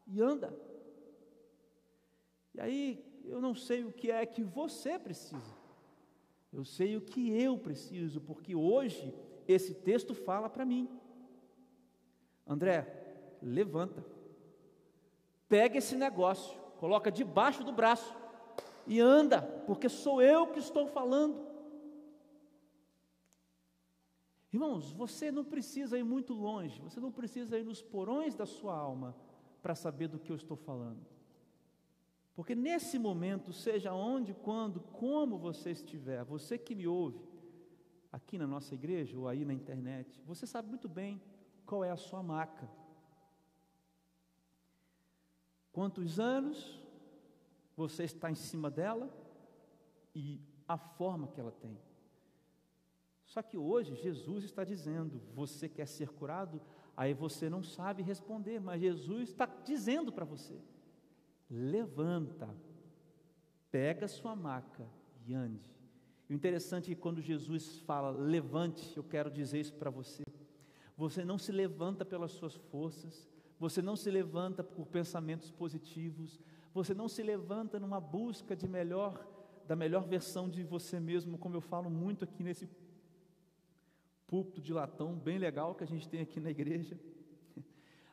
[0.07, 0.57] e anda.
[2.55, 5.54] E aí, eu não sei o que é que você precisa,
[6.52, 9.14] eu sei o que eu preciso, porque hoje
[9.46, 10.88] esse texto fala para mim.
[12.46, 14.04] André, levanta,
[15.48, 18.16] pega esse negócio, coloca debaixo do braço
[18.86, 21.46] e anda, porque sou eu que estou falando.
[24.50, 28.74] Irmãos, você não precisa ir muito longe, você não precisa ir nos porões da sua
[28.74, 29.14] alma
[29.62, 31.17] para saber do que eu estou falando.
[32.38, 37.18] Porque nesse momento, seja onde, quando, como você estiver, você que me ouve,
[38.12, 41.20] aqui na nossa igreja ou aí na internet, você sabe muito bem
[41.66, 42.70] qual é a sua maca.
[45.72, 46.81] Quantos anos
[47.77, 49.12] você está em cima dela
[50.14, 51.77] e a forma que ela tem.
[53.27, 56.62] Só que hoje Jesus está dizendo: você quer ser curado?
[56.96, 60.57] Aí você não sabe responder, mas Jesus está dizendo para você:
[61.50, 62.48] levanta,
[63.70, 64.87] pega sua maca
[65.26, 65.70] e ande.
[66.28, 70.22] o interessante é que quando Jesus fala levante, eu quero dizer isso para você.
[70.96, 76.40] Você não se levanta pelas suas forças, você não se levanta por pensamentos positivos,
[76.74, 79.26] você não se levanta numa busca de melhor,
[79.66, 82.68] da melhor versão de você mesmo, como eu falo muito aqui nesse
[84.26, 86.98] púlpito de latão bem legal que a gente tem aqui na igreja.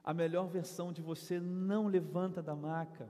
[0.04, 3.10] A melhor versão de você não levanta da maca.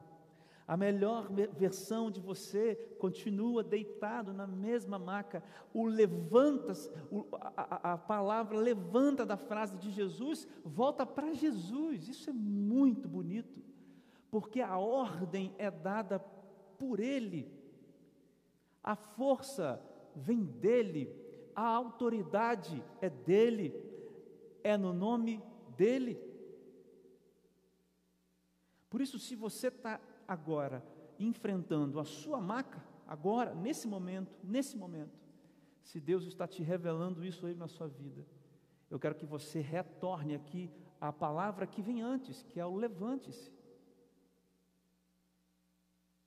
[0.67, 5.43] A melhor versão de você continua deitado na mesma maca.
[5.71, 6.73] O levanta,
[7.55, 12.07] a, a palavra levanta da frase de Jesus, volta para Jesus.
[12.07, 13.61] Isso é muito bonito,
[14.31, 16.17] porque a ordem é dada
[16.79, 17.47] por Ele,
[18.83, 19.81] a força
[20.15, 21.09] vem dEle,
[21.55, 23.73] a autoridade é dele,
[24.63, 25.41] é no nome
[25.77, 26.19] dele.
[28.95, 30.81] Por isso, se você está agora
[31.19, 35.19] enfrentando a sua maca, agora, nesse momento, nesse momento,
[35.83, 38.25] se Deus está te revelando isso aí na sua vida,
[38.89, 43.51] eu quero que você retorne aqui à palavra que vem antes, que é o levante-se.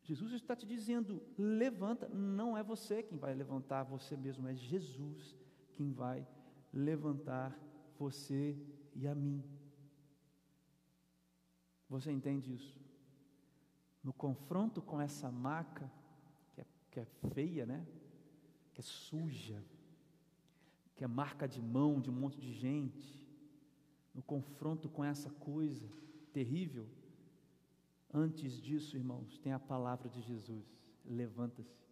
[0.03, 5.35] Jesus está te dizendo: levanta, não é você quem vai levantar você mesmo, é Jesus
[5.73, 6.29] quem vai
[6.71, 7.59] levantar
[7.99, 8.55] você
[8.95, 9.43] e a mim.
[11.89, 12.77] Você entende isso?
[14.03, 15.91] No confronto com essa maca,
[16.55, 17.87] que é, que é feia, né?
[18.75, 19.65] Que é suja,
[20.97, 23.27] que é marca de mão de um monte de gente,
[24.15, 25.89] no confronto com essa coisa
[26.33, 26.87] terrível,
[28.13, 30.65] Antes disso, irmãos, tem a palavra de Jesus.
[31.05, 31.87] Levanta-se.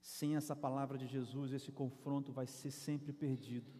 [0.00, 3.70] Sem essa palavra de Jesus, esse confronto vai ser sempre perdido.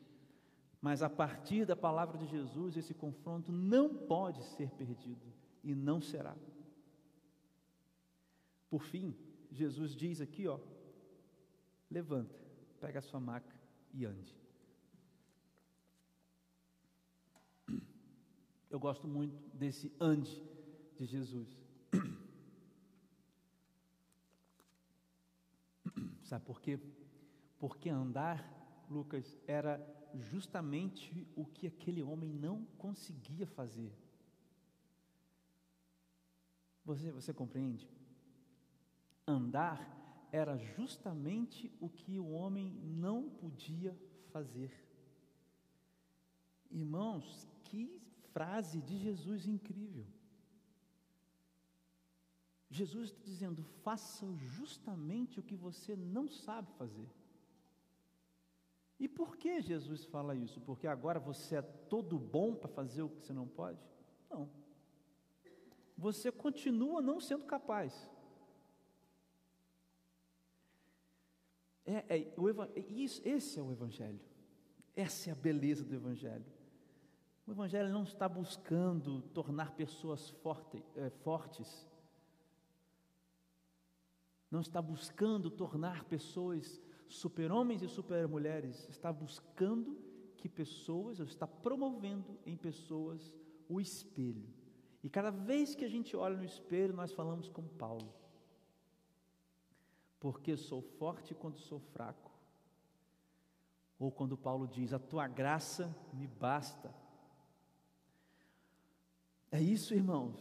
[0.80, 5.26] Mas a partir da palavra de Jesus, esse confronto não pode ser perdido
[5.64, 6.36] e não será.
[8.70, 9.16] Por fim,
[9.50, 10.60] Jesus diz aqui, ó:
[11.90, 12.38] Levanta,
[12.80, 13.54] pega a sua maca
[13.92, 14.36] e ande.
[18.70, 20.42] Eu gosto muito desse ande
[20.94, 21.48] de Jesus.
[26.22, 26.78] Sabe por quê?
[27.58, 28.46] Porque andar,
[28.90, 29.78] Lucas, era
[30.14, 33.92] justamente o que aquele homem não conseguia fazer.
[36.84, 37.88] Você, você compreende?
[39.26, 39.78] Andar
[40.32, 43.96] era justamente o que o homem não podia
[44.32, 44.72] fazer.
[46.70, 48.00] Irmãos, que
[48.32, 50.06] frase de Jesus incrível.
[52.70, 57.08] Jesus está dizendo: faça justamente o que você não sabe fazer.
[58.98, 60.60] E por que Jesus fala isso?
[60.60, 63.78] Porque agora você é todo bom para fazer o que você não pode?
[64.28, 64.50] Não.
[65.96, 68.10] Você continua não sendo capaz.
[71.84, 72.48] É, é, o,
[72.88, 74.20] isso, esse é o Evangelho.
[74.94, 76.44] Essa é a beleza do Evangelho.
[77.46, 81.88] O Evangelho não está buscando tornar pessoas forte, é, fortes
[84.50, 89.98] não está buscando tornar pessoas super-homens e super-mulheres, está buscando
[90.36, 93.34] que pessoas, está promovendo em pessoas
[93.68, 94.46] o espelho.
[95.02, 98.12] E cada vez que a gente olha no espelho, nós falamos como Paulo.
[100.20, 102.30] Porque sou forte quando sou fraco.
[103.98, 106.94] Ou quando Paulo diz: A tua graça me basta,
[109.50, 110.36] É isso, irmãos.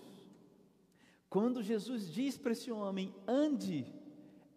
[1.30, 3.86] Quando Jesus diz para esse homem, ande,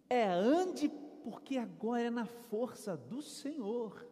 [0.08, 0.90] é ande
[1.22, 4.06] porque agora é na força do Senhor.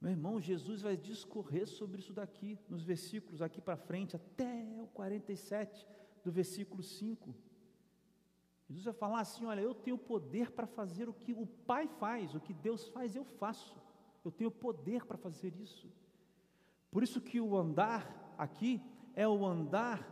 [0.00, 4.86] Meu irmão, Jesus vai discorrer sobre isso daqui, nos versículos aqui para frente, até o
[4.86, 5.86] 47
[6.24, 7.34] do versículo 5.
[8.68, 12.34] Jesus vai falar assim: Olha, eu tenho poder para fazer o que o Pai faz,
[12.34, 13.76] o que Deus faz, eu faço.
[14.24, 15.90] Eu tenho poder para fazer isso.
[16.90, 18.80] Por isso que o andar aqui
[19.14, 20.08] é o andar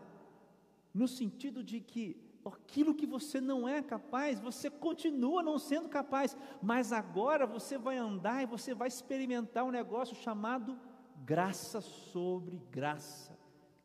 [0.93, 6.37] no sentido de que aquilo que você não é capaz, você continua não sendo capaz,
[6.63, 10.79] mas agora você vai andar e você vai experimentar um negócio chamado
[11.25, 13.39] graça sobre graça,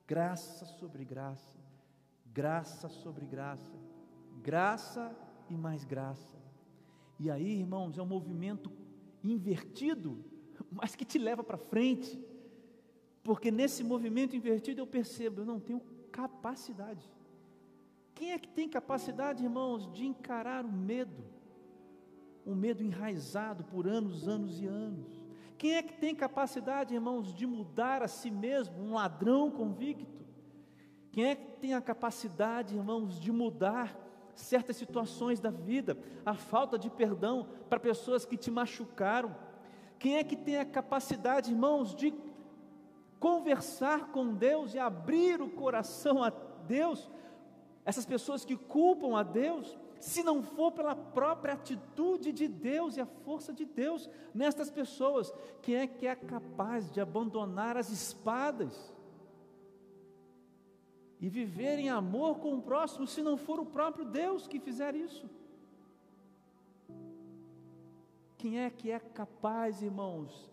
[0.07, 1.57] graça sobre graça,
[2.25, 3.77] graça sobre graça,
[4.41, 5.15] graça
[5.49, 6.37] e mais graça.
[7.19, 8.71] E aí, irmãos, é um movimento
[9.23, 10.23] invertido,
[10.71, 12.19] mas que te leva para frente,
[13.23, 17.12] porque nesse movimento invertido eu percebo, eu não tenho capacidade.
[18.15, 21.23] Quem é que tem capacidade, irmãos, de encarar o medo?
[22.45, 25.23] Um medo enraizado por anos, anos e anos.
[25.57, 30.25] Quem é que tem capacidade, irmãos, de mudar a si mesmo, um ladrão convicto?
[31.11, 33.97] Quem é que tem a capacidade, irmãos, de mudar
[34.35, 39.35] certas situações da vida, a falta de perdão para pessoas que te machucaram?
[39.97, 42.13] Quem é que tem a capacidade, irmãos, de
[43.19, 47.09] conversar com Deus e abrir o coração a Deus
[47.85, 53.01] essas pessoas que culpam a Deus, se não for pela própria atitude de Deus e
[53.01, 58.93] a força de Deus nestas pessoas, quem é que é capaz de abandonar as espadas
[61.19, 64.93] e viver em amor com o próximo, se não for o próprio Deus que fizer
[64.95, 65.29] isso?
[68.37, 70.51] Quem é que é capaz, irmãos,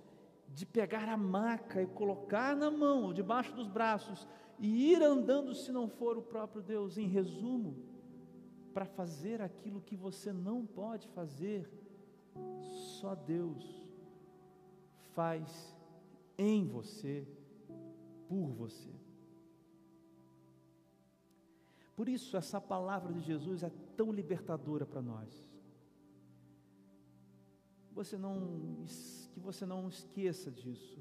[0.54, 4.28] de pegar a maca e colocar na mão, debaixo dos braços,
[4.60, 6.98] e ir andando se não for o próprio Deus.
[6.98, 7.74] Em resumo,
[8.74, 11.68] para fazer aquilo que você não pode fazer,
[13.00, 13.64] só Deus
[15.14, 15.74] faz
[16.36, 17.26] em você,
[18.28, 18.90] por você.
[21.96, 25.48] Por isso, essa palavra de Jesus é tão libertadora para nós.
[27.92, 28.84] Você não,
[29.32, 31.00] que você não esqueça disso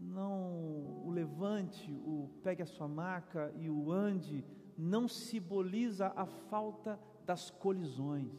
[0.00, 4.44] não o levante, o pegue a sua maca e o ande,
[4.76, 8.32] não simboliza a falta das colisões.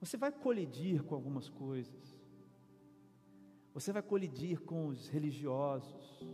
[0.00, 2.20] Você vai colidir com algumas coisas.
[3.72, 6.26] Você vai colidir com os religiosos.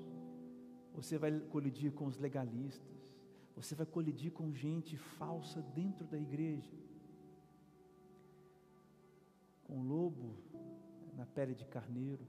[0.94, 2.98] Você vai colidir com os legalistas.
[3.54, 6.74] Você vai colidir com gente falsa dentro da igreja.
[9.64, 10.34] Com lobo
[11.14, 12.26] na pele de carneiro.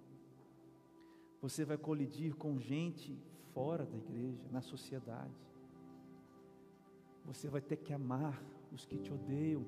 [1.42, 3.18] Você vai colidir com gente
[3.54, 5.34] fora da igreja, na sociedade.
[7.26, 9.66] Você vai ter que amar os que te odeiam.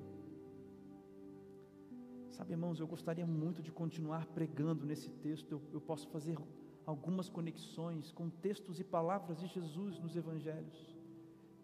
[2.30, 5.52] Sabe, irmãos, eu gostaria muito de continuar pregando nesse texto.
[5.52, 6.36] Eu, eu posso fazer
[6.84, 10.96] algumas conexões com textos e palavras de Jesus nos evangelhos.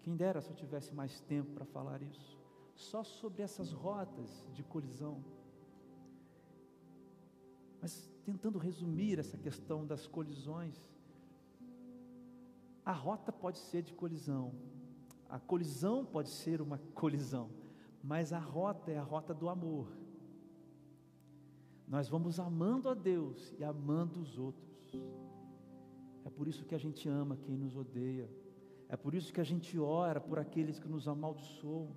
[0.02, 2.38] Quem dera se eu tivesse mais tempo para falar isso.
[2.74, 5.24] Só sobre essas rotas de colisão.
[7.80, 10.78] Mas tentando resumir essa questão das colisões.
[12.84, 14.52] A rota pode ser de colisão,
[15.30, 17.48] a colisão pode ser uma colisão,
[18.04, 19.88] mas a rota é a rota do amor.
[21.86, 24.92] Nós vamos amando a Deus e amando os outros.
[26.22, 28.30] É por isso que a gente ama quem nos odeia.
[28.90, 31.96] É por isso que a gente ora por aqueles que nos amaldiçoam.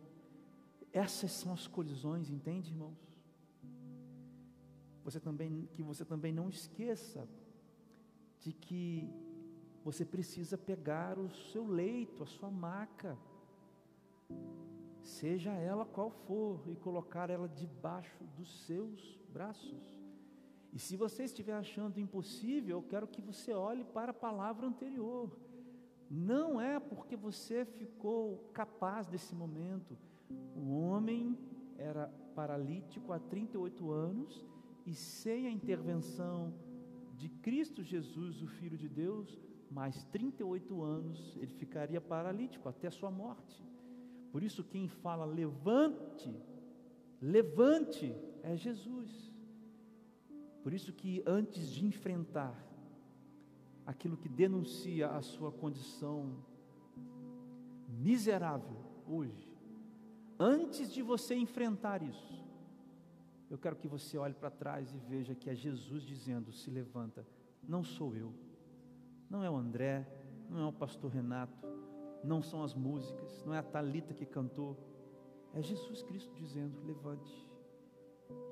[0.93, 3.10] Essas são as colisões, entende, irmãos?
[5.03, 7.27] Você também, que você também não esqueça
[8.39, 9.09] de que
[9.83, 13.17] você precisa pegar o seu leito, a sua maca,
[15.01, 19.99] seja ela qual for, e colocar ela debaixo dos seus braços.
[20.71, 25.29] E se você estiver achando impossível, eu quero que você olhe para a palavra anterior.
[26.09, 29.97] Não é porque você ficou capaz desse momento.
[30.55, 31.37] O homem
[31.77, 34.45] era paralítico há 38 anos
[34.85, 36.53] e sem a intervenção
[37.17, 43.11] de Cristo Jesus, o Filho de Deus, mais 38 anos ele ficaria paralítico até sua
[43.11, 43.63] morte.
[44.31, 46.33] Por isso, quem fala levante,
[47.21, 49.31] levante, é Jesus.
[50.63, 52.55] Por isso que antes de enfrentar
[53.85, 56.43] aquilo que denuncia a sua condição
[57.87, 58.77] miserável
[59.07, 59.51] hoje,
[60.39, 62.40] antes de você enfrentar isso,
[63.51, 67.27] eu quero que você olhe para trás e veja que é Jesus dizendo: se levanta,
[67.61, 68.33] não sou eu,
[69.29, 70.07] não é o André,
[70.49, 71.67] não é o pastor Renato,
[72.23, 74.77] não são as músicas, não é a Talita que cantou,
[75.53, 77.45] é Jesus Cristo dizendo: levante.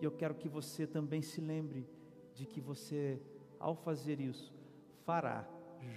[0.02, 1.88] E eu quero que você também se lembre
[2.36, 3.22] de que você,
[3.58, 4.54] ao fazer isso,
[5.06, 5.48] fará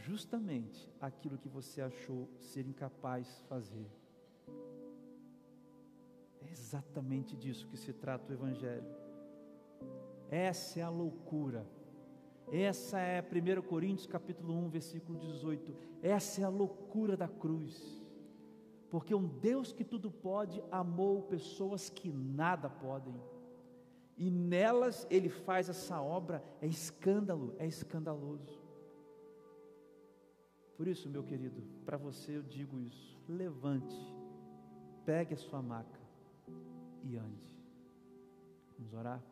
[0.05, 4.02] justamente aquilo que você achou ser incapaz de fazer.
[6.53, 8.85] Exatamente disso que se trata o Evangelho.
[10.31, 11.67] Essa é a loucura.
[12.51, 15.75] Essa é 1 Coríntios capítulo 1, versículo 18.
[16.03, 18.03] Essa é a loucura da cruz.
[18.91, 23.15] Porque um Deus que tudo pode amou pessoas que nada podem.
[24.19, 28.61] E nelas ele faz essa obra, é escândalo, é escandaloso.
[30.77, 33.97] Por isso, meu querido, para você eu digo isso: levante,
[35.07, 36.02] pegue a sua maca
[37.03, 37.51] e ande.
[38.79, 39.23] Vamos orar?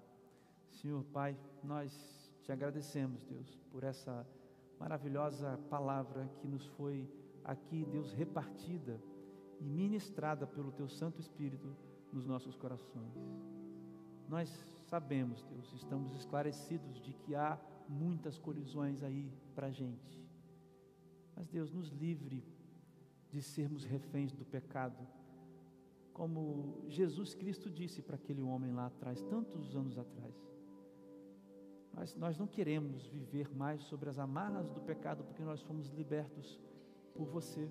[0.70, 4.26] Senhor Pai, nós te agradecemos, Deus, por essa
[4.78, 7.08] maravilhosa palavra que nos foi
[7.44, 9.00] aqui, Deus, repartida
[9.60, 11.76] e ministrada pelo Teu Santo Espírito
[12.12, 13.14] nos nossos corações.
[14.28, 14.48] Nós
[14.86, 17.58] sabemos, Deus, estamos esclarecidos de que há
[17.88, 20.24] muitas colisões aí para a gente.
[21.36, 22.44] Mas, Deus, nos livre
[23.30, 25.06] de sermos reféns do pecado.
[26.20, 30.34] Como Jesus Cristo disse para aquele homem lá atrás, tantos anos atrás.
[31.94, 36.60] Mas nós não queremos viver mais sobre as amarras do pecado, porque nós fomos libertos
[37.14, 37.66] por você.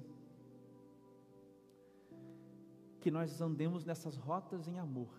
[3.00, 5.14] Que nós andemos nessas rotas em amor.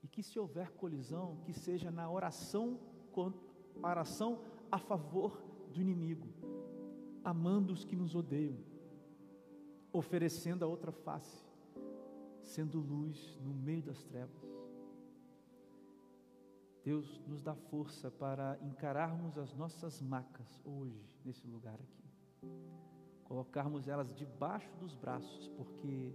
[0.00, 2.78] E que se houver colisão, que seja na oração,
[3.82, 4.40] oração
[4.70, 5.42] a favor
[5.72, 6.28] do inimigo
[7.24, 8.58] amando os que nos odeiam,
[9.90, 11.42] oferecendo a outra face,
[12.44, 14.42] sendo luz no meio das trevas.
[16.84, 22.04] Deus nos dá força para encararmos as nossas macas hoje, nesse lugar aqui.
[23.24, 26.12] Colocarmos elas debaixo dos braços, porque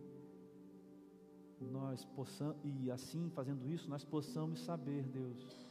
[1.60, 5.68] nós possamos, e assim fazendo isso, nós possamos saber, Deus,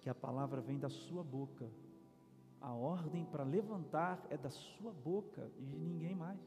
[0.00, 1.68] que a palavra vem da Sua boca
[2.64, 6.40] a ordem para levantar é da sua boca e de ninguém mais.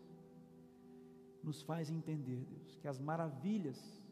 [1.48, 4.04] Nos faz entender, Deus, que as maravilhas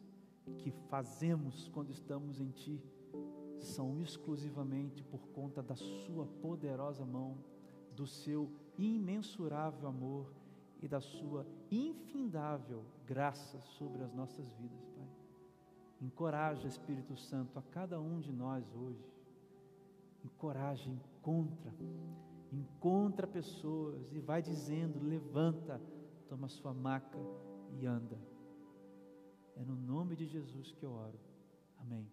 [0.60, 2.82] que fazemos quando estamos em Ti
[3.60, 7.38] são exclusivamente por conta da Sua poderosa mão,
[7.94, 10.34] do Seu imensurável amor
[10.82, 15.10] e da Sua infindável graça sobre as nossas vidas, Pai.
[16.02, 19.06] Encoraja, Espírito Santo, a cada um de nós hoje
[20.24, 21.74] encoraja, encontra,
[22.54, 25.82] encontra pessoas e vai dizendo: levanta,
[26.28, 27.20] toma sua maca
[27.72, 28.20] e anda.
[29.56, 31.20] É no nome de Jesus que eu oro.
[31.78, 32.10] Amém.